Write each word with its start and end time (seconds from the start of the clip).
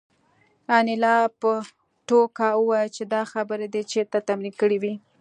انیلا 0.77 1.15
په 1.41 1.51
ټوکه 2.07 2.49
وویل 2.57 2.89
چې 2.95 3.03
دا 3.13 3.21
خبرې 3.31 3.67
دې 3.73 3.81
چېرته 3.91 4.17
تمرین 4.27 4.53
کړې 4.61 4.77
وې 4.83 4.93